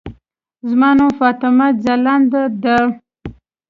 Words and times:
زما 0.69 0.89
نوم 0.97 1.11
فاطمه 1.19 1.67
ځلاند 1.83 2.29
ده. 2.63 2.77